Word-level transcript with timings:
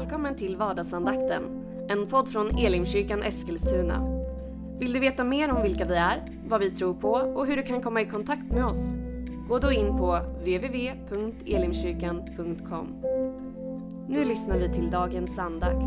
Välkommen 0.00 0.36
till 0.36 0.56
vardagsandakten, 0.56 1.42
en 1.88 2.06
podd 2.06 2.28
från 2.28 2.58
Elimkyrkan 2.58 3.22
Eskilstuna. 3.22 4.02
Vill 4.78 4.92
du 4.92 5.00
veta 5.00 5.24
mer 5.24 5.50
om 5.50 5.62
vilka 5.62 5.84
vi 5.84 5.94
är, 5.94 6.24
vad 6.48 6.60
vi 6.60 6.70
tror 6.70 6.94
på 6.94 7.10
och 7.10 7.46
hur 7.46 7.56
du 7.56 7.62
kan 7.62 7.82
komma 7.82 8.00
i 8.00 8.06
kontakt 8.06 8.52
med 8.52 8.64
oss? 8.64 8.94
Gå 9.48 9.58
då 9.58 9.72
in 9.72 9.96
på 9.96 10.20
www.elimkyrkan.com. 10.38 12.86
Nu 14.08 14.24
lyssnar 14.24 14.58
vi 14.58 14.74
till 14.74 14.90
dagens 14.90 15.38
andakt. 15.38 15.86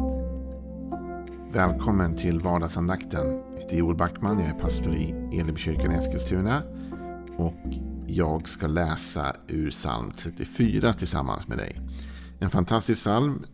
Välkommen 1.52 2.16
till 2.16 2.40
vardagsandakten. 2.40 3.42
Jag 3.54 3.62
heter 3.62 3.78
Joel 3.78 3.96
Backman, 3.96 4.40
jag 4.40 4.50
är 4.50 4.60
pastor 4.60 4.96
i 4.96 5.16
Elimkyrkan 5.40 5.92
Eskilstuna. 5.92 6.62
Och 7.38 7.64
jag 8.08 8.50
ska 8.50 8.68
läsa 8.68 9.36
ur 9.48 9.70
psalm 9.70 10.12
34 10.18 10.94
tillsammans 10.94 11.48
med 11.48 11.58
dig. 11.58 11.80
En 12.40 12.50
fantastisk 12.50 13.02
psalm, 13.02 13.46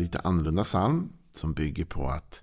lite 0.00 0.20
annorlunda 0.20 0.64
psalm 0.64 1.12
som 1.32 1.52
bygger 1.52 1.84
på 1.84 2.08
att 2.08 2.42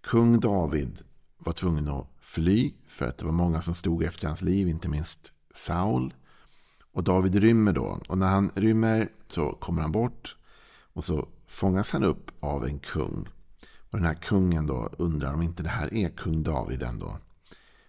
kung 0.00 0.40
David 0.40 1.00
var 1.38 1.52
tvungen 1.52 1.88
att 1.88 2.06
fly 2.20 2.72
för 2.86 3.06
att 3.06 3.18
det 3.18 3.24
var 3.24 3.32
många 3.32 3.62
som 3.62 3.74
stod 3.74 4.02
efter 4.02 4.26
hans 4.26 4.42
liv, 4.42 4.68
inte 4.68 4.88
minst 4.88 5.32
Saul. 5.54 6.14
Och 6.92 7.04
David 7.04 7.34
rymmer 7.34 7.72
då. 7.72 8.00
Och 8.08 8.18
när 8.18 8.26
han 8.26 8.50
rymmer 8.54 9.08
så 9.28 9.52
kommer 9.52 9.82
han 9.82 9.92
bort 9.92 10.36
och 10.92 11.04
så 11.04 11.28
fångas 11.46 11.90
han 11.90 12.04
upp 12.04 12.30
av 12.40 12.64
en 12.64 12.78
kung. 12.78 13.28
Och 13.90 13.98
den 13.98 14.06
här 14.06 14.14
kungen 14.14 14.66
då 14.66 14.90
undrar 14.98 15.34
om 15.34 15.42
inte 15.42 15.62
det 15.62 15.68
här 15.68 15.94
är 15.94 16.08
kung 16.08 16.42
David 16.42 16.82
ändå. 16.82 17.18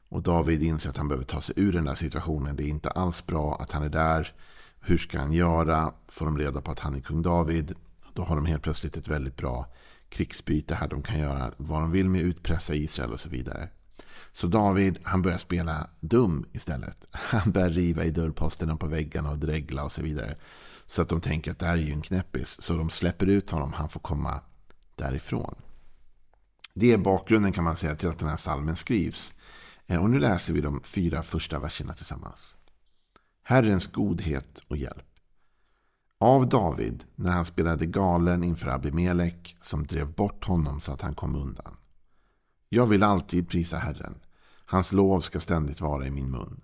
Och 0.10 0.22
David 0.22 0.64
inser 0.64 0.90
att 0.90 0.98
han 0.98 1.08
behöver 1.08 1.26
ta 1.26 1.42
sig 1.42 1.56
ur 1.58 1.74
den 1.74 1.86
där 1.86 1.94
situationen. 1.94 2.56
Det 2.56 2.64
är 2.64 2.68
inte 2.68 2.90
alls 2.90 3.26
bra 3.26 3.56
att 3.56 3.72
han 3.72 3.84
är 3.84 3.90
där. 3.90 4.34
Hur 4.80 4.98
ska 4.98 5.20
han 5.20 5.34
göra? 5.34 5.94
Får 6.08 6.26
de 6.26 6.38
reda 6.38 6.62
på 6.62 6.72
att 6.72 6.80
han 6.80 6.96
är 6.96 7.00
kung 7.00 7.22
David. 7.22 7.76
Då 8.18 8.24
har 8.24 8.36
de 8.36 8.46
helt 8.46 8.64
plötsligt 8.64 8.98
ett 8.98 9.08
väldigt 9.08 9.36
bra 9.36 9.74
krigsbyte 10.10 10.76
här. 10.76 10.88
De 10.88 11.02
kan 11.02 11.20
göra 11.20 11.54
vad 11.58 11.82
de 11.82 11.92
vill 11.92 12.10
med 12.10 12.22
utpressa 12.22 12.76
Israel 12.76 13.14
och 13.14 13.20
så 13.20 13.30
vidare. 13.30 13.70
Så 14.32 14.48
David, 14.48 15.00
han 15.04 15.22
börjar 15.22 15.38
spela 15.38 15.90
dum 16.00 16.46
istället. 16.54 17.08
Han 17.12 17.52
börjar 17.52 17.70
riva 17.70 18.06
i 18.06 18.12
dörrposterna 18.12 18.78
på 18.78 18.88
väggarna 18.88 19.30
och 19.30 19.38
dregla 19.38 19.84
och 19.84 19.92
så 19.92 20.02
vidare. 20.02 20.36
Så 20.86 21.02
att 21.02 21.10
de 21.10 21.22
tänker 21.22 21.52
att 21.52 21.60
det 21.60 21.66
här 21.66 21.78
är 21.78 21.82
ju 21.82 21.92
en 21.92 22.02
knäppis. 22.02 22.62
Så 22.62 22.74
de 22.74 22.90
släpper 22.90 23.28
ut 23.28 23.50
honom. 23.50 23.74
Han 23.74 23.90
får 23.90 24.00
komma 24.00 24.42
därifrån. 24.96 25.56
Det 26.74 26.94
är 26.94 26.98
bakgrunden 26.98 27.52
kan 27.52 27.64
man 27.64 27.76
säga 27.76 27.96
till 27.96 28.10
att 28.10 28.20
den 28.20 28.30
här 28.30 28.38
salmen 28.38 28.76
skrivs. 28.76 29.34
Eh, 29.86 30.02
och 30.02 30.10
nu 30.10 30.20
läser 30.20 30.54
vi 30.54 30.62
de 30.62 30.82
fyra 30.84 31.24
första 31.24 31.60
verserna 31.60 31.94
tillsammans. 31.94 32.56
Herrens 33.44 33.88
godhet 33.88 34.64
och 34.68 34.78
hjälp. 34.78 35.07
Av 36.20 36.50
David 36.50 37.04
när 37.16 37.32
han 37.32 37.46
spelade 37.46 37.86
galen 37.86 38.44
inför 38.44 38.68
Abimelek 38.68 39.58
som 39.62 39.88
drev 39.88 40.14
bort 40.14 40.46
honom 40.46 40.82
så 40.82 40.92
att 40.92 41.02
han 41.02 41.16
kom 41.16 41.36
undan. 41.36 41.78
Jag 42.70 42.88
vill 42.88 43.04
alltid 43.04 43.50
prisa 43.50 43.78
Herren. 43.78 44.20
Hans 44.66 44.92
lov 44.92 45.22
ska 45.22 45.40
ständigt 45.40 45.82
vara 45.82 46.08
i 46.08 46.10
min 46.10 46.32
mun. 46.32 46.62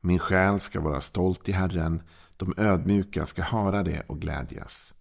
Min 0.00 0.18
själ 0.18 0.60
ska 0.60 0.80
vara 0.80 1.00
stolt 1.00 1.48
i 1.48 1.52
Herren. 1.52 2.02
De 2.36 2.54
ödmjuka 2.56 3.26
ska 3.26 3.42
höra 3.42 3.82
det 3.82 4.00
och 4.00 4.20
glädjas. 4.20 4.94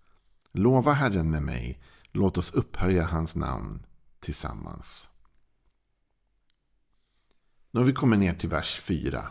Lova 0.52 0.92
Herren 0.92 1.32
med 1.32 1.44
mig. 1.44 1.82
Låt 2.12 2.38
oss 2.38 2.52
upphöja 2.52 3.06
hans 3.06 3.36
namn 3.36 3.86
tillsammans. 4.20 5.10
Nu 7.72 7.80
har 7.80 7.86
vi 7.86 7.94
kommit 7.94 8.20
ner 8.20 8.34
till 8.34 8.50
vers 8.50 8.80
4. 8.80 9.30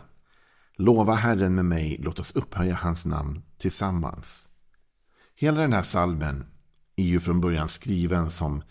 Lova 0.73 1.13
Herren 1.13 1.55
med 1.55 1.65
mig, 1.65 1.97
låt 1.99 2.19
oss 2.19 2.31
upphöja 2.31 2.75
hans 2.75 3.05
namn 3.05 3.43
tillsammans. 3.57 4.46
Hela 5.39 5.61
den 5.61 5.73
här 5.73 5.81
salmen 5.81 6.45
är 6.95 7.03
ju 7.03 7.19
från 7.19 7.41
början 7.41 7.69
skriven 7.69 8.29
som 8.29 8.63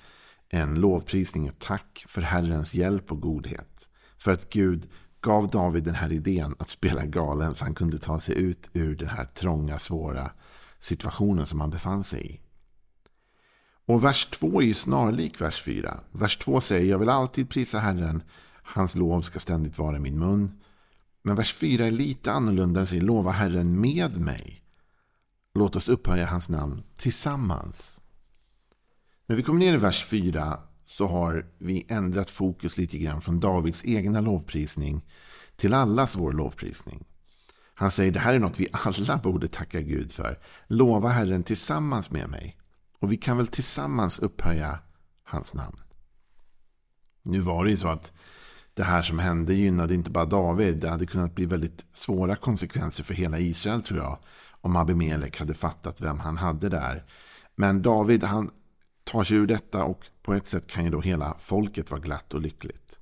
en 0.49 0.75
lovprisning, 0.75 1.47
ett 1.47 1.59
tack 1.59 2.05
för 2.09 2.23
Herrens 2.23 2.75
hjälp 2.75 3.13
och 3.13 3.21
godhet. 3.21 3.89
För 4.19 4.31
att 4.31 4.51
Gud 4.51 4.89
gav 5.21 5.51
David 5.51 5.85
den 5.85 5.95
här 5.95 6.13
idén 6.13 6.55
att 6.59 6.69
spela 6.71 7.05
galen 7.05 7.55
så 7.55 7.65
han 7.65 7.75
kunde 7.75 7.99
ta 7.99 8.21
sig 8.21 8.39
ut 8.39 8.71
ur 8.73 8.97
den 8.97 9.09
här 9.09 9.25
trånga, 9.25 9.79
svåra 9.79 10.31
situationen 10.79 11.47
som 11.47 11.61
han 11.61 11.71
befann 11.71 12.05
sig 12.05 12.35
i. 12.35 12.41
Och 13.87 14.05
vers 14.05 14.27
2 14.27 14.63
är 14.63 14.67
ju 14.67 14.75
snarlik 14.75 15.41
vers 15.41 15.63
4. 15.63 16.01
Vers 16.13 16.37
2 16.37 16.61
säger 16.61 16.91
jag 16.91 16.99
vill 16.99 17.09
alltid 17.09 17.51
prisa 17.51 17.79
Herren. 17.79 18.23
Hans 18.63 18.95
lov 18.95 19.23
ska 19.23 19.39
ständigt 19.39 19.79
vara 19.79 19.97
i 19.97 20.01
min 20.01 20.19
mun. 20.19 20.61
Men 21.23 21.37
vers 21.37 21.55
4 21.55 21.87
är 21.87 21.91
lite 21.91 22.33
annorlunda. 22.33 22.81
Den 22.81 22.87
säger 22.87 23.03
lova 23.03 23.31
Herren 23.31 23.81
med 23.81 24.21
mig. 24.21 24.63
Låt 25.57 25.77
oss 25.77 25.89
upphöja 25.89 26.27
hans 26.27 26.49
namn 26.49 26.83
tillsammans. 26.97 28.01
När 29.27 29.37
vi 29.37 29.43
kommer 29.43 29.59
ner 29.59 29.75
i 29.75 29.77
vers 29.77 30.07
4 30.07 30.59
så 30.85 31.07
har 31.07 31.47
vi 31.59 31.87
ändrat 31.89 32.31
fokus 32.31 32.79
lite 32.79 32.99
grann 32.99 33.21
från 33.21 33.41
Davids 33.41 33.85
egna 33.85 34.21
lovprisning 34.21 35.05
till 35.57 35.75
allas 35.75 36.17
vår 36.17 36.33
lovprisning. 36.33 37.05
Han 37.75 37.91
säger 37.91 38.13
det 38.13 38.19
här 38.19 38.35
är 38.35 38.39
något 38.39 38.61
vi 38.61 38.69
alla 38.73 39.17
borde 39.17 39.49
tacka 39.49 39.81
Gud 39.81 40.13
för. 40.13 40.39
Lova 40.67 41.09
Herren 41.09 41.43
tillsammans 41.43 42.11
med 42.11 42.29
mig. 42.29 42.57
Och 42.99 43.13
vi 43.13 43.17
kan 43.17 43.37
väl 43.37 43.47
tillsammans 43.47 44.19
upphöja 44.19 44.79
hans 45.25 45.55
namn. 45.55 45.79
Nu 47.23 47.41
var 47.41 47.65
det 47.65 47.71
ju 47.71 47.77
så 47.77 47.89
att 47.89 48.13
det 48.75 48.85
här 48.85 49.03
som 49.03 49.19
hände 49.19 49.55
gynnade 49.55 49.95
inte 49.95 50.11
bara 50.11 50.27
David. 50.27 50.77
Det 50.77 50.91
hade 50.91 51.07
kunnat 51.07 51.35
bli 51.35 51.47
väldigt 51.47 51.87
svåra 51.91 52.37
konsekvenser 52.37 53.05
för 53.05 53.15
hela 53.15 53.39
Israel 53.39 53.83
tror 53.83 54.01
jag. 54.01 54.19
Om 54.67 54.77
Abimelek 54.77 55.39
hade 55.39 55.55
fattat 55.55 56.01
vem 56.01 56.19
han 56.19 56.37
hade 56.37 56.69
där. 56.69 57.05
Men 57.57 57.83
David 57.83 58.25
han 58.25 58.51
tar 59.05 59.25
sig 59.25 59.37
ur 59.37 59.47
detta 59.47 59.85
och 59.85 60.07
på 60.23 60.35
ett 60.35 60.47
sätt 60.47 60.67
kan 60.67 60.85
ju 60.85 60.91
då 60.91 61.01
hela 61.01 61.37
folket 61.41 61.91
vara 61.91 62.01
glatt 62.01 62.35
och 62.35 62.41
lyckligt. 62.41 62.99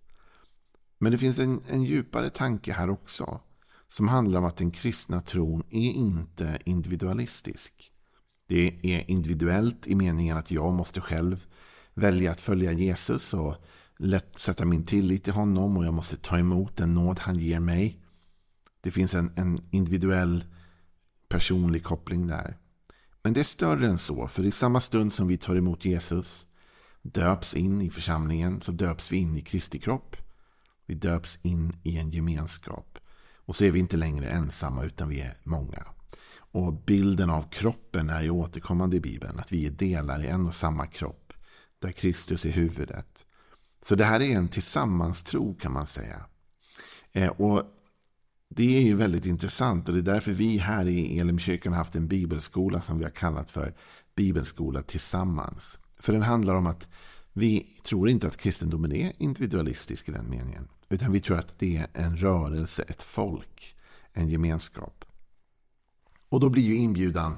Men 0.98 1.12
det 1.12 1.18
finns 1.18 1.38
en, 1.38 1.62
en 1.68 1.82
djupare 1.82 2.30
tanke 2.30 2.72
här 2.72 2.90
också. 2.90 3.40
Som 3.88 4.08
handlar 4.08 4.38
om 4.38 4.44
att 4.44 4.56
den 4.56 4.70
kristna 4.70 5.20
tron 5.20 5.62
är 5.70 5.90
inte 5.90 6.58
individualistisk. 6.64 7.92
Det 8.48 8.78
är 8.82 9.10
individuellt 9.10 9.86
i 9.86 9.94
meningen 9.94 10.36
att 10.36 10.50
jag 10.50 10.72
måste 10.72 11.00
själv 11.00 11.46
välja 11.94 12.30
att 12.30 12.40
följa 12.40 12.72
Jesus 12.72 13.34
och 13.34 13.54
lätt 13.98 14.38
sätta 14.38 14.64
min 14.64 14.86
tillit 14.86 15.24
till 15.24 15.32
honom 15.32 15.76
och 15.76 15.84
jag 15.84 15.94
måste 15.94 16.16
ta 16.16 16.38
emot 16.38 16.76
den 16.76 16.94
nåd 16.94 17.18
han 17.18 17.36
ger 17.36 17.60
mig. 17.60 18.00
Det 18.80 18.90
finns 18.90 19.14
en, 19.14 19.32
en 19.36 19.60
individuell 19.70 20.44
personlig 21.34 21.84
koppling 21.84 22.26
där. 22.26 22.56
Men 23.22 23.32
det 23.32 23.40
är 23.40 23.44
större 23.44 23.86
än 23.86 23.98
så, 23.98 24.28
för 24.28 24.44
i 24.44 24.50
samma 24.50 24.80
stund 24.80 25.12
som 25.12 25.28
vi 25.28 25.36
tar 25.36 25.56
emot 25.56 25.84
Jesus, 25.84 26.46
döps 27.02 27.54
in 27.54 27.82
i 27.82 27.90
församlingen, 27.90 28.60
så 28.60 28.72
döps 28.72 29.12
vi 29.12 29.16
in 29.16 29.36
i 29.36 29.40
Kristi 29.40 29.78
kropp. 29.78 30.16
Vi 30.86 30.94
döps 30.94 31.38
in 31.42 31.72
i 31.82 31.98
en 31.98 32.10
gemenskap. 32.10 32.98
Och 33.36 33.56
så 33.56 33.64
är 33.64 33.70
vi 33.70 33.78
inte 33.78 33.96
längre 33.96 34.28
ensamma, 34.28 34.84
utan 34.84 35.08
vi 35.08 35.20
är 35.20 35.36
många. 35.42 35.84
Och 36.36 36.72
bilden 36.72 37.30
av 37.30 37.50
kroppen 37.50 38.10
är 38.10 38.22
ju 38.22 38.30
återkommande 38.30 38.96
i 38.96 39.00
Bibeln. 39.00 39.38
Att 39.38 39.52
vi 39.52 39.66
är 39.66 39.70
delar 39.70 40.24
i 40.24 40.26
en 40.26 40.46
och 40.46 40.54
samma 40.54 40.86
kropp. 40.86 41.32
Där 41.78 41.92
Kristus 41.92 42.44
är 42.44 42.50
huvudet. 42.50 43.26
Så 43.86 43.94
det 43.94 44.04
här 44.04 44.20
är 44.20 44.36
en 44.36 44.48
tillsammans-tro 44.48 45.54
kan 45.54 45.72
man 45.72 45.86
säga. 45.86 46.26
Eh, 47.12 47.28
och 47.28 47.62
det 48.56 48.76
är 48.76 48.80
ju 48.80 48.94
väldigt 48.94 49.26
intressant 49.26 49.88
och 49.88 49.94
det 49.94 50.00
är 50.00 50.14
därför 50.14 50.32
vi 50.32 50.58
här 50.58 50.88
i 50.88 51.18
Elimkyrkan 51.18 51.72
har 51.72 51.78
haft 51.78 51.94
en 51.94 52.08
bibelskola 52.08 52.80
som 52.80 52.98
vi 52.98 53.04
har 53.04 53.10
kallat 53.10 53.50
för 53.50 53.74
Bibelskola 54.14 54.82
tillsammans. 54.82 55.78
För 55.98 56.12
den 56.12 56.22
handlar 56.22 56.54
om 56.54 56.66
att 56.66 56.88
vi 57.32 57.78
tror 57.82 58.08
inte 58.08 58.26
att 58.26 58.36
kristendomen 58.36 58.92
är 58.92 59.12
individualistisk 59.18 60.08
i 60.08 60.12
den 60.12 60.30
meningen. 60.30 60.68
Utan 60.88 61.12
vi 61.12 61.20
tror 61.20 61.38
att 61.38 61.58
det 61.58 61.76
är 61.76 61.86
en 61.92 62.16
rörelse, 62.16 62.84
ett 62.88 63.02
folk, 63.02 63.76
en 64.12 64.28
gemenskap. 64.28 65.04
Och 66.28 66.40
då 66.40 66.48
blir 66.48 66.62
ju 66.62 66.76
inbjudan 66.76 67.36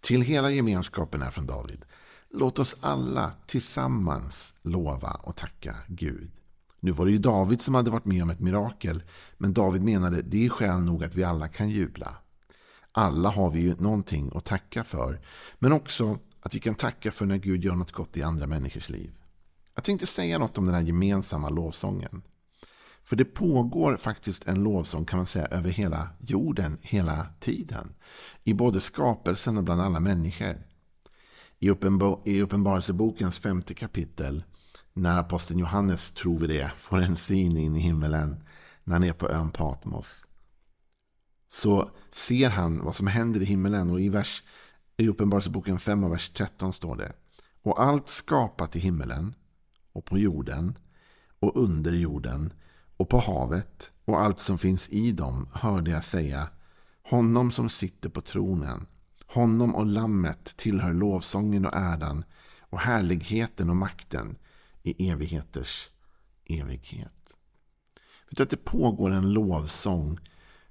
till 0.00 0.22
hela 0.22 0.50
gemenskapen 0.50 1.22
här 1.22 1.30
från 1.30 1.46
David. 1.46 1.84
Låt 2.30 2.58
oss 2.58 2.76
alla 2.80 3.32
tillsammans 3.46 4.54
lova 4.62 5.10
och 5.10 5.36
tacka 5.36 5.76
Gud. 5.88 6.30
Nu 6.80 6.90
var 6.90 7.06
det 7.06 7.12
ju 7.12 7.18
David 7.18 7.60
som 7.60 7.74
hade 7.74 7.90
varit 7.90 8.04
med 8.04 8.22
om 8.22 8.30
ett 8.30 8.40
mirakel. 8.40 9.02
Men 9.38 9.54
David 9.54 9.82
menade 9.82 10.22
det 10.22 10.46
är 10.46 10.48
skäl 10.48 10.80
nog 10.80 11.04
att 11.04 11.14
vi 11.14 11.24
alla 11.24 11.48
kan 11.48 11.70
jubla. 11.70 12.16
Alla 12.92 13.28
har 13.28 13.50
vi 13.50 13.60
ju 13.60 13.74
någonting 13.74 14.32
att 14.34 14.44
tacka 14.44 14.84
för. 14.84 15.20
Men 15.58 15.72
också 15.72 16.18
att 16.40 16.54
vi 16.54 16.60
kan 16.60 16.74
tacka 16.74 17.12
för 17.12 17.26
när 17.26 17.36
Gud 17.36 17.64
gör 17.64 17.74
något 17.74 17.92
gott 17.92 18.16
i 18.16 18.22
andra 18.22 18.46
människors 18.46 18.88
liv. 18.88 19.12
Jag 19.74 19.84
tänkte 19.84 20.06
säga 20.06 20.38
något 20.38 20.58
om 20.58 20.66
den 20.66 20.74
här 20.74 20.82
gemensamma 20.82 21.48
lovsången. 21.48 22.22
För 23.02 23.16
det 23.16 23.24
pågår 23.24 23.96
faktiskt 23.96 24.48
en 24.48 24.62
lovsång 24.62 25.04
kan 25.04 25.16
man 25.16 25.26
säga 25.26 25.46
över 25.46 25.70
hela 25.70 26.08
jorden 26.20 26.78
hela 26.82 27.26
tiden. 27.40 27.94
I 28.44 28.54
både 28.54 28.80
skapelsen 28.80 29.56
och 29.56 29.64
bland 29.64 29.80
alla 29.80 30.00
människor. 30.00 30.56
I, 31.58 31.70
Uppenbarelsebokens 32.40 33.38
femte 33.38 33.74
kapitel 33.74 34.44
när 34.96 35.18
aposteln 35.18 35.60
Johannes, 35.60 36.10
tror 36.10 36.38
vi 36.38 36.46
det, 36.46 36.70
får 36.76 37.00
en 37.00 37.16
syn 37.16 37.56
in 37.56 37.76
i 37.76 37.80
himmelen 37.80 38.44
när 38.84 38.94
han 38.94 39.04
är 39.04 39.12
på 39.12 39.28
ön 39.28 39.50
Patmos. 39.50 40.26
Så 41.48 41.90
ser 42.10 42.50
han 42.50 42.84
vad 42.84 42.94
som 42.94 43.06
händer 43.06 43.40
i 43.40 43.44
himmelen 43.44 43.90
och 43.90 44.00
i, 44.00 44.08
vers, 44.08 44.42
i 44.96 45.08
Uppenbarelseboken 45.08 45.78
5 45.78 46.04
och 46.04 46.12
vers 46.12 46.28
13 46.28 46.72
står 46.72 46.96
det. 46.96 47.12
och 47.62 47.82
allt 47.82 48.08
skapat 48.08 48.76
i 48.76 48.78
himmelen 48.78 49.34
och 49.92 50.04
på 50.04 50.18
jorden 50.18 50.78
och 51.38 51.56
under 51.56 51.92
jorden 51.92 52.52
och 52.96 53.08
på 53.08 53.18
havet 53.18 53.92
och 54.04 54.20
allt 54.20 54.40
som 54.40 54.58
finns 54.58 54.88
i 54.88 55.12
dem 55.12 55.48
hörde 55.52 55.90
jag 55.90 56.04
säga 56.04 56.48
honom 57.02 57.50
som 57.50 57.68
sitter 57.68 58.08
på 58.08 58.20
tronen 58.20 58.86
honom 59.26 59.74
och 59.74 59.86
lammet 59.86 60.56
tillhör 60.56 60.92
lovsången 60.92 61.66
och 61.66 61.74
äran 61.74 62.24
och 62.60 62.80
härligheten 62.80 63.70
och 63.70 63.76
makten 63.76 64.36
i 64.86 65.08
evigheters 65.10 65.90
evighet. 66.44 67.12
Vet 68.30 68.40
att 68.40 68.50
det 68.50 68.64
pågår 68.64 69.10
en 69.10 69.32
lovsång 69.32 70.20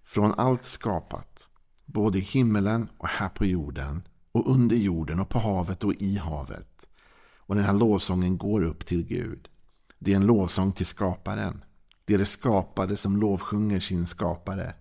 från 0.03 0.33
allt 0.33 0.63
skapat. 0.63 1.49
Både 1.85 2.17
i 2.17 2.21
himmelen 2.21 2.89
och 2.97 3.07
här 3.07 3.29
på 3.29 3.45
jorden. 3.45 4.07
Och 4.31 4.51
under 4.51 4.75
jorden 4.75 5.19
och 5.19 5.29
på 5.29 5.39
havet 5.39 5.83
och 5.83 5.93
i 5.93 6.17
havet. 6.17 6.87
Och 7.37 7.55
den 7.55 7.63
här 7.63 7.73
lovsången 7.73 8.37
går 8.37 8.63
upp 8.63 8.85
till 8.85 9.05
Gud. 9.05 9.49
Det 9.99 10.11
är 10.11 10.15
en 10.15 10.25
lovsång 10.25 10.71
till 10.71 10.85
skaparen. 10.85 11.63
Det 12.05 12.13
är 12.13 12.17
det 12.17 12.25
skapade 12.25 12.97
som 12.97 13.17
lovsjunger 13.17 13.79
sin 13.79 14.07
skapare. 14.07 14.73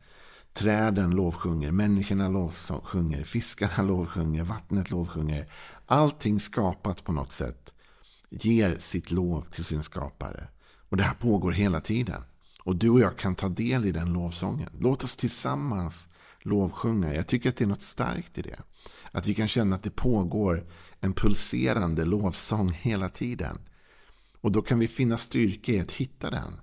Träden 0.53 1.11
lovsjunger, 1.11 1.71
människorna 1.71 2.29
lovsjunger, 2.29 3.25
fiskarna 3.25 3.83
lovsjunger, 3.83 4.43
vattnet 4.43 4.91
lovsjunger. 4.91 5.53
Allting 5.87 6.41
skapat 6.41 7.05
på 7.05 7.13
något 7.13 7.33
sätt 7.33 7.74
ger 8.31 8.79
sitt 8.79 9.11
lov 9.11 9.47
till 9.51 9.65
sin 9.65 9.83
skapare. 9.83 10.49
Och 10.89 10.97
det 10.97 11.03
här 11.03 11.15
pågår 11.15 11.53
hela 11.53 11.81
tiden. 11.81 12.23
Och 12.65 12.77
du 12.77 12.91
och 12.91 13.01
jag 13.01 13.19
kan 13.19 13.35
ta 13.35 13.49
del 13.49 13.87
i 13.87 13.93
den 13.93 14.13
lovsången. 14.13 14.71
Låt 14.79 15.05
oss 15.05 15.17
tillsammans 15.17 16.09
lovsjunga. 16.41 17.15
Jag 17.15 17.27
tycker 17.27 17.49
att 17.49 17.57
det 17.57 17.65
är 17.65 17.69
något 17.69 17.83
starkt 17.83 18.39
i 18.39 18.43
det. 18.43 18.59
Att 19.13 19.27
vi 19.27 19.35
kan 19.35 19.49
känna 19.49 19.77
att 19.77 19.83
det 19.83 19.91
pågår 19.91 20.67
en 21.01 21.13
pulserande 21.13 22.05
lovsång 22.05 22.73
hela 22.73 23.09
tiden. 23.09 23.59
Och 24.41 24.53
då 24.53 24.63
kan 24.63 24.79
vi 24.79 24.89
finna 24.89 25.17
styrka 25.17 25.73
i 25.73 25.81
att 25.81 25.93
hitta 25.93 26.31
den. 26.31 26.61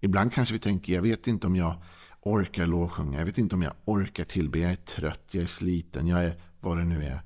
Ibland 0.00 0.32
kanske 0.32 0.54
vi 0.54 0.58
tänker, 0.58 0.92
jag 0.92 1.02
vet 1.02 1.26
inte 1.26 1.46
om 1.46 1.56
jag 1.56 1.82
orkar 2.22 2.66
lovsjunga. 2.66 3.18
Jag 3.18 3.26
vet 3.26 3.38
inte 3.38 3.54
om 3.54 3.62
jag 3.62 3.72
orkar 3.84 4.24
tillbe. 4.24 4.58
Jag 4.58 4.72
är 4.72 4.76
trött, 4.76 5.28
jag 5.30 5.42
är 5.42 5.46
sliten, 5.46 6.06
jag 6.06 6.24
är 6.24 6.42
vad 6.60 6.78
det 6.78 6.84
nu 6.84 7.04
är. 7.04 7.20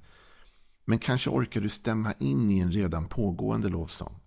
Men 0.85 0.99
kanske 0.99 1.31
orkar 1.31 1.61
du 1.61 1.69
stämma 1.69 2.13
in 2.13 2.51
i 2.51 2.59
en 2.59 2.73
redan 2.73 3.09
pågående 3.09 3.69
lovsång. 3.69 4.21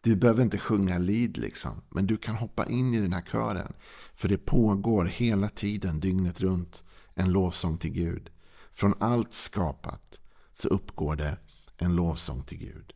Du 0.00 0.16
behöver 0.16 0.42
inte 0.42 0.58
sjunga 0.58 0.98
lid 0.98 1.36
liksom. 1.36 1.82
Men 1.88 2.06
du 2.06 2.16
kan 2.16 2.34
hoppa 2.34 2.66
in 2.66 2.94
i 2.94 3.00
den 3.00 3.12
här 3.12 3.22
kören. 3.22 3.72
För 4.14 4.28
det 4.28 4.38
pågår 4.38 5.04
hela 5.04 5.48
tiden, 5.48 6.00
dygnet 6.00 6.40
runt, 6.40 6.84
en 7.14 7.32
lovsång 7.32 7.78
till 7.78 7.90
Gud. 7.90 8.30
Från 8.72 8.94
allt 8.98 9.32
skapat 9.32 10.20
så 10.54 10.68
uppgår 10.68 11.16
det 11.16 11.38
en 11.76 11.96
lovsång 11.96 12.42
till 12.42 12.58
Gud. 12.58 12.92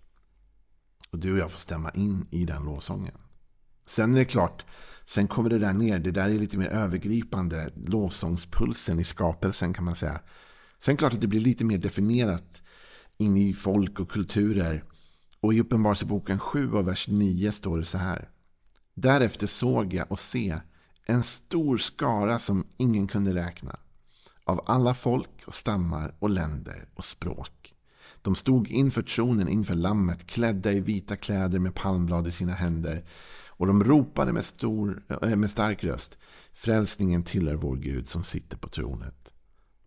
Och 1.10 1.18
du 1.18 1.32
och 1.32 1.38
jag 1.38 1.50
får 1.50 1.58
stämma 1.58 1.90
in 1.90 2.26
i 2.30 2.44
den 2.44 2.64
lovsången. 2.64 3.18
Sen 3.86 4.14
är 4.14 4.18
det 4.18 4.24
klart, 4.24 4.64
sen 5.06 5.28
kommer 5.28 5.50
det 5.50 5.58
där 5.58 5.72
ner. 5.72 5.98
Det 5.98 6.10
där 6.10 6.28
är 6.28 6.38
lite 6.38 6.58
mer 6.58 6.68
övergripande. 6.68 7.72
Lovsångspulsen 7.86 9.00
i 9.00 9.04
skapelsen 9.04 9.72
kan 9.72 9.84
man 9.84 9.96
säga. 9.96 10.20
Sen 10.78 10.92
är 10.92 10.96
det 10.96 10.98
klart 10.98 11.12
att 11.12 11.20
det 11.20 11.26
blir 11.26 11.40
lite 11.40 11.64
mer 11.64 11.78
definierat 11.78 12.62
in 13.18 13.36
i 13.36 13.54
folk 13.54 14.00
och 14.00 14.10
kulturer. 14.10 14.84
Och 15.40 15.54
i 15.54 15.60
Uppenbarelseboken 15.60 16.38
7 16.38 16.72
och 16.72 16.88
vers 16.88 17.08
9 17.08 17.52
står 17.52 17.78
det 17.78 17.84
så 17.84 17.98
här. 17.98 18.28
Därefter 18.94 19.46
såg 19.46 19.94
jag 19.94 20.12
och 20.12 20.18
se 20.18 20.60
en 21.04 21.22
stor 21.22 21.78
skara 21.78 22.38
som 22.38 22.66
ingen 22.76 23.06
kunde 23.06 23.34
räkna. 23.34 23.78
Av 24.44 24.64
alla 24.66 24.94
folk 24.94 25.44
och 25.46 25.54
stammar 25.54 26.14
och 26.18 26.30
länder 26.30 26.88
och 26.94 27.04
språk. 27.04 27.74
De 28.22 28.34
stod 28.34 28.68
inför 28.70 29.02
tronen 29.02 29.48
inför 29.48 29.74
lammet 29.74 30.26
klädda 30.26 30.72
i 30.72 30.80
vita 30.80 31.16
kläder 31.16 31.58
med 31.58 31.74
palmblad 31.74 32.28
i 32.28 32.30
sina 32.30 32.52
händer. 32.52 33.04
Och 33.46 33.66
de 33.66 33.84
ropade 33.84 34.32
med, 34.32 34.44
stor, 34.44 35.02
eh, 35.22 35.36
med 35.36 35.50
stark 35.50 35.84
röst. 35.84 36.18
Frälsningen 36.52 37.22
tillhör 37.22 37.54
vår 37.54 37.76
Gud 37.76 38.08
som 38.08 38.24
sitter 38.24 38.56
på 38.56 38.68
tronet. 38.68 39.32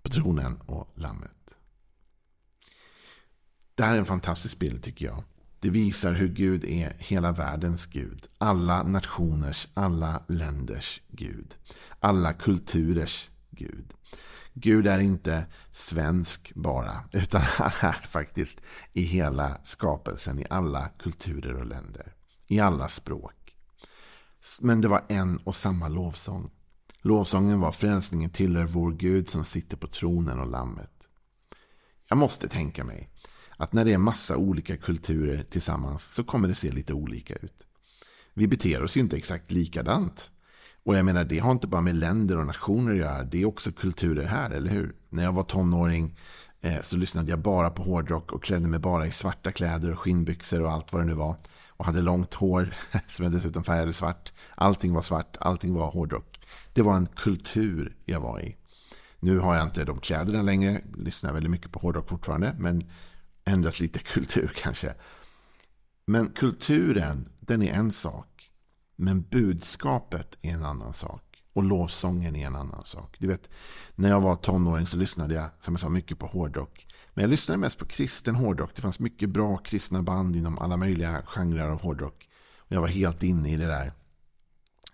På 0.04 0.10
tronen 0.10 0.62
och 0.66 0.92
lammet. 0.96 1.41
Det 3.82 3.86
här 3.86 3.96
är 3.96 4.00
en 4.00 4.06
fantastisk 4.06 4.60
bild 4.60 4.84
tycker 4.84 5.06
jag. 5.06 5.24
Det 5.60 5.70
visar 5.70 6.14
hur 6.14 6.28
Gud 6.28 6.66
är 6.66 6.94
hela 7.00 7.32
världens 7.32 7.86
Gud. 7.86 8.28
Alla 8.38 8.84
nationers, 8.84 9.68
alla 9.74 10.24
länders 10.28 11.02
Gud. 11.08 11.56
Alla 12.00 12.34
kulturers 12.34 13.30
Gud. 13.50 13.94
Gud 14.54 14.88
är 14.88 15.00
inte 15.00 15.46
svensk 15.72 16.52
bara, 16.56 17.04
utan 17.12 17.42
han 17.46 17.72
är 17.90 18.08
faktiskt 18.08 18.62
i 18.94 19.02
hela 19.02 19.58
skapelsen, 19.64 20.40
i 20.40 20.46
alla 20.50 20.88
kulturer 20.88 21.54
och 21.54 21.66
länder. 21.66 22.14
I 22.48 22.60
alla 22.60 22.88
språk. 22.88 23.56
Men 24.60 24.82
det 24.82 24.88
var 24.88 25.04
en 25.10 25.38
och 25.38 25.56
samma 25.56 25.88
lovsång. 25.88 26.52
Lovsången 27.02 27.60
var 27.60 27.72
frälsningen 27.72 28.30
tillhör 28.30 28.66
vår 28.66 28.92
Gud 28.92 29.30
som 29.30 29.46
sitter 29.46 29.78
på 29.78 29.88
tronen 29.88 30.40
och 30.40 30.50
lammet. 30.50 31.08
Jag 32.10 32.18
måste 32.18 32.48
tänka 32.48 32.84
mig 32.84 33.11
att 33.62 33.74
när 33.74 33.86
det 33.86 33.94
är 33.94 33.98
massa 33.98 34.38
olika 34.38 34.78
kulturer 34.78 35.44
tillsammans 35.44 36.04
så 36.04 36.24
kommer 36.24 36.48
det 36.48 36.56
se 36.56 36.72
lite 36.72 36.94
olika 36.94 37.36
ut. 37.36 37.68
Vi 38.34 38.48
beter 38.48 38.84
oss 38.84 38.98
ju 38.98 39.02
inte 39.02 39.18
exakt 39.18 39.52
likadant. 39.52 40.32
Och 40.84 40.96
jag 40.96 41.06
menar, 41.06 41.24
det 41.24 41.40
har 41.40 41.52
inte 41.52 41.68
bara 41.68 41.82
med 41.82 41.96
länder 41.96 42.38
och 42.38 42.46
nationer 42.46 42.92
att 42.92 42.98
göra. 42.98 43.24
Det 43.24 43.42
är 43.42 43.46
också 43.46 43.72
kulturer 43.72 44.26
här, 44.26 44.50
eller 44.50 44.70
hur? 44.70 44.96
När 45.10 45.24
jag 45.24 45.34
var 45.34 45.44
tonåring 45.44 46.18
eh, 46.62 46.82
så 46.82 46.98
lyssnade 46.98 47.30
jag 47.30 47.40
bara 47.40 47.70
på 47.70 47.84
hårdrock 47.84 48.32
och 48.32 48.44
klädde 48.44 48.68
mig 48.68 48.80
bara 48.80 49.08
i 49.08 49.12
svarta 49.12 49.52
kläder 49.52 49.92
och 49.92 50.00
skinnbyxor 50.00 50.62
och 50.62 50.72
allt 50.72 50.94
vad 50.94 51.02
det 51.02 51.06
nu 51.06 51.14
var. 51.14 51.36
Och 51.68 51.86
hade 51.86 52.02
långt 52.02 52.34
hår 52.34 52.76
som 53.08 53.24
jag 53.24 53.32
dessutom 53.32 53.64
färgade 53.64 53.94
svart. 53.94 54.34
Allting 54.56 54.94
var 54.94 55.02
svart, 55.02 55.38
allting 55.40 55.74
var 55.74 55.92
hårdrock. 55.92 56.40
Det 56.74 56.82
var 56.82 56.96
en 56.96 57.08
kultur 57.16 57.96
jag 58.06 58.20
var 58.20 58.40
i. 58.40 58.56
Nu 59.20 59.40
har 59.40 59.56
jag 59.56 59.64
inte 59.64 59.86
de 59.86 60.00
kläderna 60.00 60.42
längre, 60.42 60.82
lyssnar 60.98 61.34
väldigt 61.34 61.52
mycket 61.52 61.72
på 61.72 61.80
hårdrock 61.80 62.10
fortfarande. 62.10 62.56
Men 62.60 62.84
ändrat 63.46 63.80
lite 63.80 64.00
kultur 64.14 64.52
kanske. 64.56 64.94
Men 66.06 66.30
kulturen, 66.30 67.30
den 67.40 67.62
är 67.62 67.74
en 67.74 67.92
sak. 67.92 68.52
Men 68.96 69.22
budskapet 69.22 70.38
är 70.42 70.50
en 70.52 70.66
annan 70.66 70.94
sak. 70.94 71.44
Och 71.54 71.64
lovsången 71.64 72.36
är 72.36 72.48
en 72.48 72.56
annan 72.56 72.86
sak. 72.86 73.16
Du 73.20 73.28
vet, 73.28 73.50
när 73.96 74.10
jag 74.10 74.22
var 74.22 74.36
tonåring 74.36 74.88
så 74.88 74.98
lyssnade 74.98 75.34
jag, 75.34 75.50
som 75.60 75.74
jag 75.74 75.82
sa, 75.82 75.90
mycket 75.90 76.20
på 76.20 76.26
hårdrock. 76.26 76.88
Men 77.14 77.22
jag 77.22 77.30
lyssnade 77.30 77.58
mest 77.60 77.78
på 77.78 77.86
kristen 77.86 78.36
hårdrock. 78.36 78.76
Det 78.76 78.82
fanns 78.82 79.00
mycket 79.00 79.30
bra 79.30 79.58
kristna 79.58 80.02
band 80.02 80.36
inom 80.36 80.60
alla 80.60 80.78
möjliga 80.78 81.24
genrer 81.26 81.70
av 81.70 81.82
hårdrock. 81.82 82.30
Och 82.58 82.72
jag 82.72 82.82
var 82.82 82.88
helt 82.88 83.24
inne 83.24 83.54
i 83.54 83.58
det 83.58 83.68
där. 83.68 83.92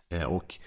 Eh, 0.09 0.23
och 0.23 0.59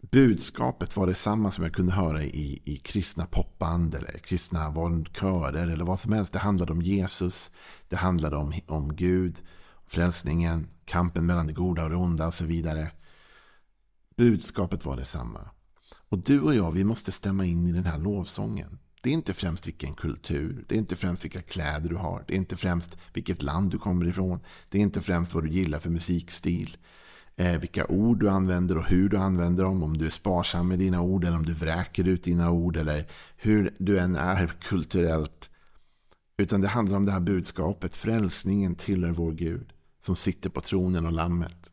budskapet 0.00 0.96
var 0.96 1.06
detsamma 1.06 1.50
som 1.50 1.64
jag 1.64 1.74
kunde 1.74 1.92
höra 1.92 2.24
i, 2.24 2.62
i 2.64 2.76
kristna 2.76 3.26
popband 3.26 3.94
eller 3.94 4.18
kristna 4.18 4.74
körer 5.20 5.68
eller 5.68 5.84
vad 5.84 6.00
som 6.00 6.12
helst. 6.12 6.32
Det 6.32 6.38
handlade 6.38 6.72
om 6.72 6.82
Jesus, 6.82 7.50
det 7.88 7.96
handlade 7.96 8.36
om, 8.36 8.54
om 8.66 8.96
Gud, 8.96 9.42
frälsningen, 9.86 10.68
kampen 10.84 11.26
mellan 11.26 11.46
det 11.46 11.52
goda 11.52 11.84
och 11.84 11.90
det 11.90 11.96
onda 11.96 12.26
och 12.26 12.34
så 12.34 12.44
vidare. 12.44 12.90
Budskapet 14.16 14.84
var 14.84 14.96
detsamma. 14.96 15.40
Och 16.08 16.18
du 16.18 16.40
och 16.40 16.54
jag, 16.54 16.72
vi 16.72 16.84
måste 16.84 17.12
stämma 17.12 17.44
in 17.44 17.66
i 17.66 17.72
den 17.72 17.84
här 17.84 17.98
lovsången. 17.98 18.78
Det 19.02 19.10
är 19.10 19.14
inte 19.14 19.34
främst 19.34 19.66
vilken 19.66 19.94
kultur, 19.94 20.64
det 20.68 20.74
är 20.74 20.78
inte 20.78 20.96
främst 20.96 21.24
vilka 21.24 21.42
kläder 21.42 21.90
du 21.90 21.96
har, 21.96 22.24
det 22.26 22.34
är 22.34 22.36
inte 22.36 22.56
främst 22.56 22.98
vilket 23.14 23.42
land 23.42 23.70
du 23.70 23.78
kommer 23.78 24.08
ifrån, 24.08 24.40
det 24.70 24.78
är 24.78 24.82
inte 24.82 25.00
främst 25.00 25.34
vad 25.34 25.44
du 25.44 25.50
gillar 25.50 25.78
för 25.78 25.90
musikstil 25.90 26.76
Eh, 27.40 27.58
vilka 27.58 27.86
ord 27.86 28.20
du 28.20 28.28
använder 28.30 28.78
och 28.78 28.84
hur 28.84 29.08
du 29.08 29.16
använder 29.16 29.64
dem. 29.64 29.82
Om 29.82 29.98
du 29.98 30.06
är 30.06 30.10
sparsam 30.10 30.68
med 30.68 30.78
dina 30.78 31.00
ord 31.00 31.24
eller 31.24 31.36
om 31.36 31.46
du 31.46 31.52
vräker 31.52 32.08
ut 32.08 32.24
dina 32.24 32.50
ord 32.50 32.76
eller 32.76 33.06
hur 33.36 33.74
du 33.78 33.98
än 33.98 34.16
är 34.16 34.46
kulturellt. 34.46 35.50
Utan 36.36 36.60
det 36.60 36.68
handlar 36.68 36.96
om 36.96 37.06
det 37.06 37.12
här 37.12 37.20
budskapet. 37.20 37.96
Frälsningen 37.96 38.74
tillhör 38.74 39.12
vår 39.12 39.32
Gud 39.32 39.72
som 40.04 40.16
sitter 40.16 40.50
på 40.50 40.60
tronen 40.60 41.06
och 41.06 41.12
lammet. 41.12 41.70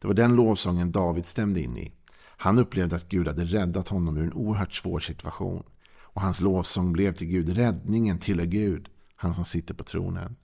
Det 0.00 0.06
var 0.06 0.14
den 0.14 0.36
lovsången 0.36 0.92
David 0.92 1.26
stämde 1.26 1.60
in 1.60 1.78
i. 1.78 1.92
Han 2.36 2.58
upplevde 2.58 2.96
att 2.96 3.08
Gud 3.08 3.26
hade 3.26 3.44
räddat 3.44 3.88
honom 3.88 4.16
ur 4.16 4.24
en 4.24 4.32
oerhört 4.32 4.74
svår 4.74 5.00
situation. 5.00 5.62
Och 5.98 6.20
hans 6.20 6.40
lovsång 6.40 6.92
blev 6.92 7.12
till 7.12 7.28
Gud. 7.28 7.52
Räddningen 7.52 8.18
tillhör 8.18 8.46
Gud, 8.46 8.88
han 9.16 9.34
som 9.34 9.44
sitter 9.44 9.74
på 9.74 9.84
tronen. 9.84 10.36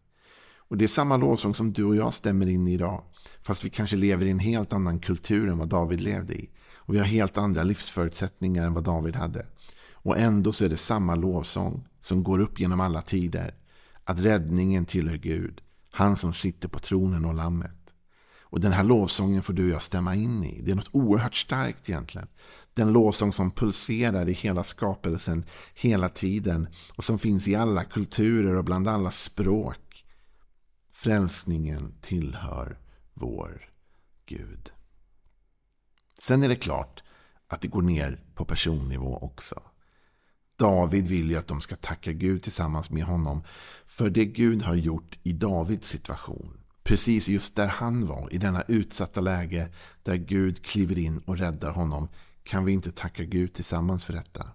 Och 0.72 0.78
det 0.78 0.84
är 0.84 0.88
samma 0.88 1.16
lovsång 1.16 1.54
som 1.54 1.72
du 1.72 1.84
och 1.84 1.96
jag 1.96 2.14
stämmer 2.14 2.46
in 2.46 2.68
i 2.68 2.72
idag. 2.72 3.02
Fast 3.42 3.64
vi 3.64 3.70
kanske 3.70 3.96
lever 3.96 4.26
i 4.26 4.30
en 4.30 4.38
helt 4.38 4.72
annan 4.72 4.98
kultur 4.98 5.48
än 5.48 5.58
vad 5.58 5.68
David 5.68 6.00
levde 6.00 6.34
i. 6.34 6.50
Och 6.76 6.94
vi 6.94 6.98
har 6.98 7.04
helt 7.04 7.38
andra 7.38 7.62
livsförutsättningar 7.62 8.66
än 8.66 8.74
vad 8.74 8.84
David 8.84 9.16
hade. 9.16 9.46
Och 9.92 10.18
ändå 10.18 10.52
så 10.52 10.64
är 10.64 10.68
det 10.68 10.76
samma 10.76 11.14
lovsång 11.14 11.84
som 12.00 12.22
går 12.22 12.38
upp 12.38 12.60
genom 12.60 12.80
alla 12.80 13.02
tider. 13.02 13.54
Att 14.04 14.20
räddningen 14.20 14.84
tillhör 14.84 15.16
Gud. 15.16 15.60
Han 15.90 16.16
som 16.16 16.32
sitter 16.32 16.68
på 16.68 16.78
tronen 16.78 17.24
och 17.24 17.34
lammet. 17.34 17.92
Och 18.40 18.60
den 18.60 18.72
här 18.72 18.84
lovsången 18.84 19.42
får 19.42 19.52
du 19.52 19.64
och 19.64 19.74
jag 19.74 19.82
stämma 19.82 20.14
in 20.14 20.44
i. 20.44 20.62
Det 20.62 20.70
är 20.70 20.76
något 20.76 20.90
oerhört 20.92 21.36
starkt 21.36 21.88
egentligen. 21.88 22.28
Den 22.74 22.92
lovsång 22.92 23.32
som 23.32 23.50
pulserar 23.50 24.28
i 24.28 24.32
hela 24.32 24.64
skapelsen 24.64 25.44
hela 25.74 26.08
tiden. 26.08 26.68
Och 26.96 27.04
som 27.04 27.18
finns 27.18 27.48
i 27.48 27.54
alla 27.54 27.84
kulturer 27.84 28.56
och 28.56 28.64
bland 28.64 28.88
alla 28.88 29.10
språk. 29.10 29.76
Frälsningen 31.02 31.94
tillhör 32.00 32.78
vår 33.14 33.70
Gud. 34.26 34.72
Sen 36.18 36.42
är 36.42 36.48
det 36.48 36.56
klart 36.56 37.02
att 37.46 37.60
det 37.60 37.68
går 37.68 37.82
ner 37.82 38.20
på 38.34 38.44
personnivå 38.44 39.18
också. 39.18 39.62
David 40.56 41.06
vill 41.06 41.30
ju 41.30 41.36
att 41.36 41.48
de 41.48 41.60
ska 41.60 41.76
tacka 41.76 42.12
Gud 42.12 42.42
tillsammans 42.42 42.90
med 42.90 43.04
honom 43.04 43.42
för 43.86 44.10
det 44.10 44.24
Gud 44.24 44.62
har 44.62 44.74
gjort 44.74 45.18
i 45.22 45.32
Davids 45.32 45.88
situation. 45.88 46.60
Precis 46.82 47.28
just 47.28 47.56
där 47.56 47.68
han 47.68 48.06
var, 48.06 48.34
i 48.34 48.38
denna 48.38 48.62
utsatta 48.62 49.20
läge 49.20 49.72
där 50.02 50.16
Gud 50.16 50.64
kliver 50.64 50.98
in 50.98 51.18
och 51.18 51.38
räddar 51.38 51.70
honom, 51.70 52.08
kan 52.42 52.64
vi 52.64 52.72
inte 52.72 52.92
tacka 52.92 53.24
Gud 53.24 53.54
tillsammans 53.54 54.04
för 54.04 54.12
detta. 54.12 54.48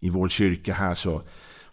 I 0.00 0.10
vår 0.10 0.28
kyrka 0.28 0.74
här 0.74 0.94
så 0.94 1.22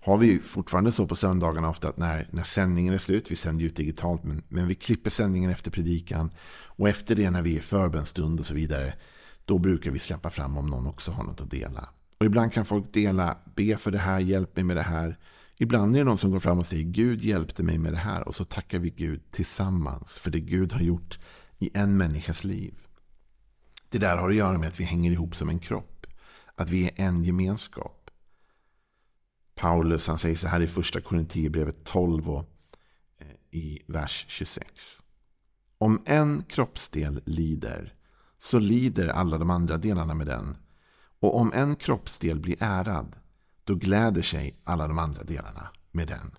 har 0.06 0.18
vi 0.18 0.40
fortfarande 0.40 0.92
så 0.92 1.08
på 1.08 1.16
söndagarna 1.16 1.70
ofta 1.70 1.90
att 1.90 1.98
när, 1.98 2.28
när 2.32 2.44
sändningen 2.44 2.94
är 2.94 2.98
slut, 2.98 3.32
vi 3.32 3.36
sänder 3.36 3.66
ut 3.66 3.76
digitalt, 3.76 4.24
men, 4.24 4.44
men 4.48 4.68
vi 4.68 4.76
klipper 4.76 5.10
sändningen 5.10 5.50
efter 5.52 5.72
predikan. 5.72 6.32
Och 6.66 6.90
efter 6.90 7.16
det 7.16 7.30
när 7.30 7.42
vi 7.42 7.58
är 7.58 7.62
förbönstund 7.62 8.40
och 8.40 8.46
så 8.46 8.54
vidare, 8.54 8.94
då 9.46 9.58
brukar 9.58 9.92
vi 9.92 10.00
släppa 10.00 10.30
fram 10.30 10.58
om 10.58 10.70
någon 10.70 10.88
också 10.88 11.12
har 11.12 11.24
något 11.24 11.42
att 11.42 11.52
dela. 11.52 11.90
Och 12.18 12.26
ibland 12.26 12.54
kan 12.54 12.66
folk 12.66 12.94
dela, 12.94 13.38
be 13.56 13.78
för 13.78 13.92
det 13.92 13.98
här, 13.98 14.20
hjälp 14.20 14.56
mig 14.56 14.66
med 14.66 14.78
det 14.78 14.82
här. 14.82 15.20
Ibland 15.58 15.96
är 15.96 16.00
det 16.00 16.06
någon 16.06 16.18
som 16.18 16.32
går 16.32 16.40
fram 16.40 16.60
och 16.60 16.66
säger 16.66 16.84
Gud 16.84 17.22
hjälpte 17.22 17.64
mig 17.64 17.78
med 17.78 17.94
det 17.94 17.98
här. 17.98 18.28
Och 18.28 18.36
så 18.36 18.46
tackar 18.46 18.80
vi 18.80 18.90
Gud 18.90 19.32
tillsammans 19.32 20.12
för 20.12 20.32
det 20.32 20.40
Gud 20.40 20.74
har 20.74 20.82
gjort 20.82 21.20
i 21.60 21.70
en 21.74 21.98
människas 21.98 22.44
liv. 22.44 22.74
Det 23.90 23.98
där 23.98 24.18
har 24.18 24.30
att 24.30 24.36
göra 24.36 24.58
med 24.58 24.68
att 24.68 24.80
vi 24.80 24.84
hänger 24.84 25.12
ihop 25.12 25.36
som 25.36 25.50
en 25.50 25.60
kropp. 25.60 26.06
Att 26.56 26.70
vi 26.70 26.86
är 26.86 26.92
en 26.96 27.24
gemenskap. 27.24 28.03
Paulus 29.56 30.08
han 30.08 30.18
säger 30.18 30.36
så 30.36 30.48
här 30.48 30.62
i 30.62 30.68
första 30.68 31.02
Korinthierbrevet 31.02 31.84
12 31.84 32.30
och 32.30 32.50
eh, 33.20 33.28
i 33.52 33.82
vers 33.88 34.26
26. 34.30 34.68
Om 35.78 36.02
en 36.06 36.44
kroppsdel 36.44 37.22
lider 37.26 37.94
så 38.38 38.60
lider 38.60 39.08
alla 39.08 39.38
de 39.38 39.50
andra 39.50 39.78
delarna 39.78 40.14
med 40.14 40.28
den. 40.28 40.58
Och 41.20 41.38
om 41.38 41.54
en 41.54 41.76
kroppsdel 41.76 42.40
blir 42.40 42.56
ärad 42.60 43.16
då 43.64 43.76
gläder 43.76 44.22
sig 44.22 44.60
alla 44.64 44.88
de 44.88 45.00
andra 45.00 45.24
delarna 45.24 45.70
med 45.92 46.08
den. 46.08 46.36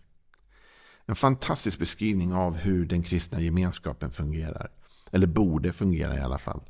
En 1.06 1.16
fantastisk 1.16 1.78
beskrivning 1.78 2.32
av 2.32 2.56
hur 2.56 2.86
den 2.86 3.02
kristna 3.02 3.40
gemenskapen 3.40 4.10
fungerar. 4.10 4.70
Eller 5.12 5.26
borde 5.26 5.72
fungera 5.72 6.16
i 6.16 6.20
alla 6.20 6.38
fall. 6.38 6.60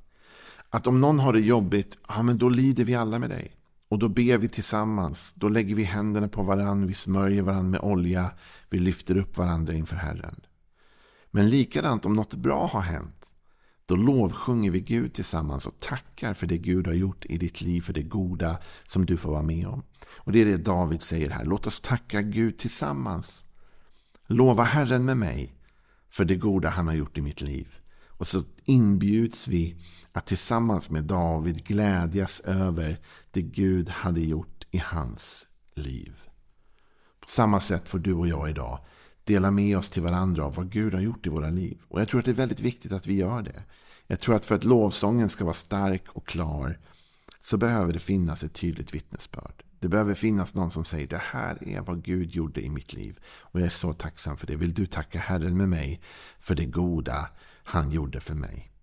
Att 0.71 0.87
om 0.87 1.01
någon 1.01 1.19
har 1.19 1.33
det 1.33 1.41
jobbigt, 1.41 1.99
ja 2.09 2.23
men 2.23 2.39
då 2.39 2.49
lider 2.49 2.85
vi 2.85 2.95
alla 2.95 3.19
med 3.19 3.31
dig. 3.31 3.57
Och 3.89 3.99
då 3.99 4.09
ber 4.09 4.39
vi 4.39 4.49
tillsammans. 4.49 5.33
Då 5.37 5.49
lägger 5.49 5.75
vi 5.75 5.83
händerna 5.83 6.29
på 6.29 6.43
varandra, 6.43 6.87
vi 6.87 6.95
smörjer 6.95 7.43
varandra 7.43 7.71
med 7.71 7.81
olja. 7.81 8.31
Vi 8.71 8.79
lyfter 8.79 9.17
upp 9.17 9.37
varandra 9.37 9.75
inför 9.75 9.97
Herren. 9.97 10.41
Men 11.31 11.51
likadant 11.51 12.07
om 12.07 12.15
något 12.15 12.35
bra 12.35 12.67
har 12.67 12.81
hänt. 12.81 13.25
Då 13.87 13.97
lovsjunger 13.97 14.71
vi 14.71 14.81
Gud 14.81 15.15
tillsammans 15.15 15.67
och 15.67 15.81
tackar 15.81 16.35
för 16.35 16.47
det 16.47 16.59
Gud 16.59 16.87
har 16.87 16.95
gjort 16.95 17.25
i 17.25 17.39
ditt 17.39 17.61
liv, 17.61 17.81
för 17.81 17.93
det 17.93 18.03
goda 18.03 18.59
som 18.87 19.07
du 19.07 19.17
får 19.17 19.31
vara 19.31 19.43
med 19.43 19.67
om. 19.67 19.83
Och 20.07 20.33
det 20.33 20.41
är 20.41 20.45
det 20.45 20.57
David 20.57 21.03
säger 21.03 21.31
här. 21.31 21.45
Låt 21.45 21.67
oss 21.67 21.81
tacka 21.81 22.23
Gud 22.23 22.59
tillsammans. 22.59 23.45
Lova 24.27 24.63
Herren 24.63 25.05
med 25.05 25.17
mig 25.17 25.55
för 26.11 26.25
det 26.25 26.37
goda 26.37 26.69
han 26.69 26.87
har 26.87 26.95
gjort 26.95 27.19
i 27.19 27.21
mitt 27.21 27.41
liv. 27.41 27.79
Och 28.09 28.27
så 28.27 28.43
inbjuds 28.65 29.49
vi 29.49 29.77
att 30.17 30.27
tillsammans 30.27 30.91
med 30.91 31.05
David 31.05 31.65
glädjas 31.65 32.41
över 32.41 33.01
det 33.31 33.43
Gud 33.43 33.89
hade 33.89 34.21
gjort 34.21 34.67
i 34.71 34.79
hans 34.79 35.47
liv. 35.75 36.15
På 37.21 37.29
samma 37.29 37.61
sätt 37.61 37.89
får 37.89 37.99
du 37.99 38.15
och 38.15 38.29
jag 38.29 38.51
idag 38.51 38.79
dela 39.25 39.51
med 39.51 39.79
oss 39.79 39.91
till 39.91 40.03
varandra 40.03 40.45
av 40.45 40.55
vad 40.55 40.71
Gud 40.71 40.95
har 40.95 41.01
gjort 41.01 41.27
i 41.27 41.29
våra 41.29 41.51
liv. 41.51 41.81
Och 41.89 42.01
jag 42.01 42.09
tror 42.09 42.19
att 42.19 42.25
det 42.25 42.31
är 42.31 42.35
väldigt 42.35 42.61
viktigt 42.61 42.93
att 42.93 43.07
vi 43.07 43.15
gör 43.15 43.43
det. 43.43 43.63
Jag 44.07 44.21
tror 44.21 44.35
att 44.35 44.45
för 44.45 44.55
att 44.55 44.65
lovsången 44.65 45.29
ska 45.29 45.45
vara 45.45 45.55
stark 45.55 46.05
och 46.09 46.27
klar 46.27 46.79
så 47.41 47.57
behöver 47.57 47.93
det 47.93 47.99
finnas 47.99 48.43
ett 48.43 48.55
tydligt 48.55 48.95
vittnesbörd. 48.95 49.65
Det 49.81 49.89
behöver 49.89 50.15
finnas 50.15 50.55
någon 50.55 50.71
som 50.71 50.85
säger 50.85 51.07
det 51.07 51.23
här 51.23 51.69
är 51.69 51.81
vad 51.81 52.05
Gud 52.05 52.31
gjorde 52.31 52.61
i 52.65 52.69
mitt 52.69 52.93
liv. 52.93 53.19
Och 53.25 53.61
jag 53.61 53.67
är 53.67 53.71
så 53.71 53.93
tacksam 53.93 54.37
för 54.37 54.47
det. 54.47 54.57
Vill 54.57 54.75
du 54.75 54.87
tacka 54.87 55.19
Herren 55.19 55.57
med 55.57 55.69
mig 55.69 56.01
för 56.41 56.55
det 56.55 56.65
goda 56.65 57.29
han 57.65 57.91
gjorde 57.91 58.21
för 58.21 58.35
mig? 58.35 58.74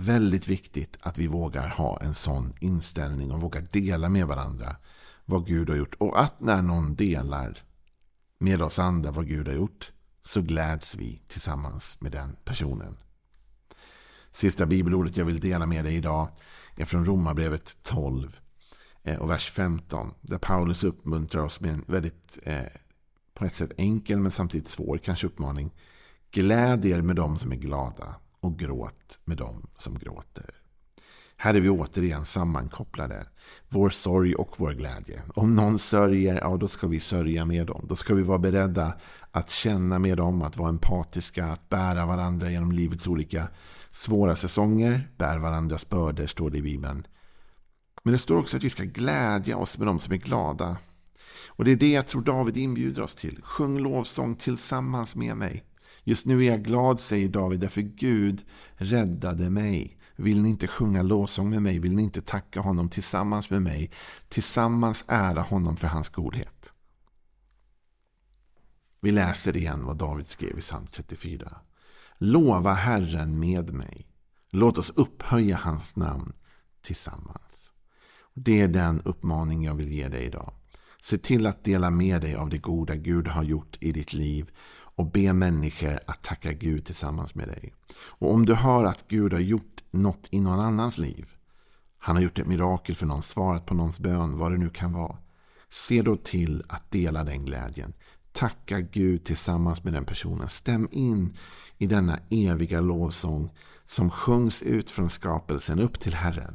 Väldigt 0.00 0.48
viktigt 0.48 0.96
att 1.00 1.18
vi 1.18 1.26
vågar 1.26 1.68
ha 1.68 2.00
en 2.00 2.14
sån 2.14 2.54
inställning 2.60 3.30
och 3.30 3.40
vågar 3.40 3.62
dela 3.72 4.08
med 4.08 4.26
varandra 4.26 4.76
vad 5.24 5.46
Gud 5.46 5.68
har 5.68 5.76
gjort. 5.76 5.94
Och 5.94 6.20
att 6.20 6.40
när 6.40 6.62
någon 6.62 6.94
delar 6.94 7.62
med 8.38 8.62
oss 8.62 8.78
andra 8.78 9.10
vad 9.10 9.28
Gud 9.28 9.48
har 9.48 9.54
gjort 9.54 9.92
så 10.24 10.42
gläds 10.42 10.94
vi 10.94 11.22
tillsammans 11.28 12.00
med 12.00 12.12
den 12.12 12.36
personen. 12.44 12.96
Sista 14.30 14.66
bibelordet 14.66 15.16
jag 15.16 15.24
vill 15.24 15.40
dela 15.40 15.66
med 15.66 15.84
dig 15.84 15.94
idag 15.96 16.28
är 16.76 16.84
från 16.84 17.04
Romarbrevet 17.04 17.78
12 17.82 18.40
eh, 19.02 19.16
och 19.16 19.30
vers 19.30 19.50
15. 19.50 20.14
Där 20.20 20.38
Paulus 20.38 20.84
uppmuntrar 20.84 21.42
oss 21.42 21.60
med 21.60 21.70
en 21.70 21.84
väldigt 21.86 22.38
eh, 22.42 22.62
på 23.34 23.44
ett 23.44 23.54
sätt 23.54 23.72
enkel 23.76 24.20
men 24.20 24.32
samtidigt 24.32 24.68
svår 24.68 24.98
kanske 24.98 25.26
uppmaning. 25.26 25.74
Gläd 26.30 26.84
er 26.84 27.02
med 27.02 27.16
dem 27.16 27.38
som 27.38 27.52
är 27.52 27.56
glada 27.56 28.16
och 28.40 28.58
gråt 28.58 29.18
med 29.24 29.36
dem 29.36 29.66
som 29.78 29.98
gråter. 29.98 30.54
Här 31.40 31.54
är 31.54 31.60
vi 31.60 31.68
återigen 31.68 32.24
sammankopplade. 32.24 33.26
Vår 33.68 33.90
sorg 33.90 34.34
och 34.34 34.54
vår 34.56 34.72
glädje. 34.72 35.22
Om 35.34 35.54
någon 35.54 35.78
sörjer, 35.78 36.38
ja 36.42 36.56
då 36.56 36.68
ska 36.68 36.86
vi 36.86 37.00
sörja 37.00 37.44
med 37.44 37.66
dem. 37.66 37.86
Då 37.88 37.96
ska 37.96 38.14
vi 38.14 38.22
vara 38.22 38.38
beredda 38.38 38.94
att 39.30 39.50
känna 39.50 39.98
med 39.98 40.16
dem, 40.16 40.42
att 40.42 40.56
vara 40.56 40.68
empatiska, 40.68 41.46
att 41.46 41.68
bära 41.68 42.06
varandra 42.06 42.50
genom 42.50 42.72
livets 42.72 43.06
olika 43.06 43.48
svåra 43.90 44.36
säsonger. 44.36 45.10
Bär 45.16 45.38
varandras 45.38 45.88
bördor, 45.88 46.26
står 46.26 46.50
det 46.50 46.58
i 46.58 46.62
Bibeln. 46.62 47.06
Men 48.02 48.12
det 48.12 48.18
står 48.18 48.38
också 48.38 48.56
att 48.56 48.64
vi 48.64 48.70
ska 48.70 48.84
glädja 48.84 49.56
oss 49.56 49.78
med 49.78 49.86
dem 49.86 49.98
som 49.98 50.12
är 50.12 50.18
glada. 50.18 50.76
Och 51.46 51.64
det 51.64 51.72
är 51.72 51.76
det 51.76 51.92
jag 51.92 52.06
tror 52.06 52.22
David 52.22 52.56
inbjuder 52.56 53.02
oss 53.02 53.14
till. 53.14 53.40
Sjung 53.42 53.78
lovsång 53.78 54.36
tillsammans 54.36 55.16
med 55.16 55.36
mig. 55.36 55.64
Just 56.08 56.26
nu 56.26 56.44
är 56.44 56.50
jag 56.50 56.64
glad, 56.64 57.00
säger 57.00 57.28
David, 57.28 57.60
därför 57.60 57.80
Gud 57.80 58.44
räddade 58.76 59.50
mig. 59.50 59.98
Vill 60.16 60.42
ni 60.42 60.48
inte 60.48 60.66
sjunga 60.66 61.02
lovsång 61.02 61.50
med 61.50 61.62
mig? 61.62 61.78
Vill 61.78 61.94
ni 61.94 62.02
inte 62.02 62.22
tacka 62.22 62.60
honom 62.60 62.88
tillsammans 62.88 63.50
med 63.50 63.62
mig? 63.62 63.90
Tillsammans 64.28 65.04
ära 65.08 65.42
honom 65.42 65.76
för 65.76 65.88
hans 65.88 66.08
godhet. 66.08 66.72
Vi 69.00 69.10
läser 69.10 69.56
igen 69.56 69.84
vad 69.84 69.96
David 69.96 70.28
skrev 70.28 70.58
i 70.58 70.60
psalm 70.60 70.86
34. 70.86 71.56
Lova 72.18 72.72
Herren 72.72 73.38
med 73.38 73.74
mig. 73.74 74.06
Låt 74.50 74.78
oss 74.78 74.92
upphöja 74.96 75.56
hans 75.56 75.96
namn 75.96 76.32
tillsammans. 76.82 77.70
Det 78.34 78.60
är 78.60 78.68
den 78.68 79.00
uppmaning 79.04 79.64
jag 79.64 79.74
vill 79.74 79.92
ge 79.92 80.08
dig 80.08 80.24
idag. 80.24 80.52
Se 81.00 81.18
till 81.18 81.46
att 81.46 81.64
dela 81.64 81.90
med 81.90 82.20
dig 82.20 82.34
av 82.34 82.48
det 82.48 82.58
goda 82.58 82.96
Gud 82.96 83.28
har 83.28 83.42
gjort 83.42 83.78
i 83.80 83.92
ditt 83.92 84.12
liv 84.12 84.50
och 84.98 85.10
be 85.10 85.32
människor 85.32 86.00
att 86.06 86.22
tacka 86.22 86.52
Gud 86.52 86.84
tillsammans 86.84 87.34
med 87.34 87.48
dig. 87.48 87.74
Och 87.96 88.34
om 88.34 88.46
du 88.46 88.54
hör 88.54 88.84
att 88.84 89.08
Gud 89.08 89.32
har 89.32 89.40
gjort 89.40 89.84
något 89.90 90.28
i 90.30 90.40
någon 90.40 90.60
annans 90.60 90.98
liv. 90.98 91.26
Han 91.98 92.16
har 92.16 92.22
gjort 92.22 92.38
ett 92.38 92.46
mirakel 92.46 92.94
för 92.94 93.06
någon, 93.06 93.22
svarat 93.22 93.66
på 93.66 93.74
någons 93.74 93.98
bön, 93.98 94.38
vad 94.38 94.52
det 94.52 94.58
nu 94.58 94.70
kan 94.70 94.92
vara. 94.92 95.16
Se 95.68 96.02
då 96.02 96.16
till 96.16 96.64
att 96.68 96.90
dela 96.90 97.24
den 97.24 97.44
glädjen. 97.44 97.92
Tacka 98.32 98.80
Gud 98.80 99.24
tillsammans 99.24 99.84
med 99.84 99.92
den 99.92 100.04
personen. 100.04 100.48
Stäm 100.48 100.88
in 100.90 101.36
i 101.76 101.86
denna 101.86 102.18
eviga 102.30 102.80
lovsång 102.80 103.50
som 103.84 104.10
sjungs 104.10 104.62
ut 104.62 104.90
från 104.90 105.10
skapelsen 105.10 105.78
upp 105.78 106.00
till 106.00 106.14
Herren. 106.14 106.54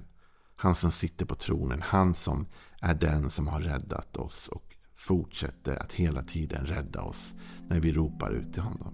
Han 0.55 0.75
som 0.75 0.91
sitter 0.91 1.25
på 1.25 1.35
tronen, 1.35 1.81
han 1.81 2.15
som 2.15 2.45
är 2.81 2.93
den 2.93 3.29
som 3.29 3.47
har 3.47 3.61
räddat 3.61 4.17
oss 4.17 4.47
och 4.47 4.75
fortsätter 4.95 5.75
att 5.75 5.93
hela 5.93 6.21
tiden 6.21 6.65
rädda 6.65 7.01
oss 7.01 7.33
när 7.67 7.79
vi 7.79 7.91
ropar 7.91 8.31
ut 8.31 8.53
till 8.53 8.61
honom. 8.61 8.93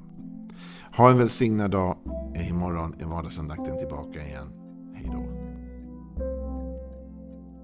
Ha 0.98 1.10
en 1.10 1.18
välsignad 1.18 1.72
dag. 1.72 1.98
Imorgon 2.50 2.96
är 3.00 3.06
vardagsandakten 3.06 3.78
tillbaka 3.78 4.28
igen. 4.28 4.48
Hej 4.96 5.10
då. 5.14 5.49